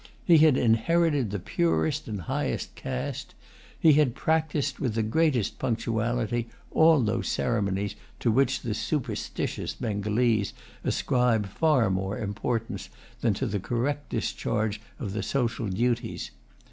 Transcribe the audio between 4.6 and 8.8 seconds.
with the greatest punctuality all those ceremonies to which the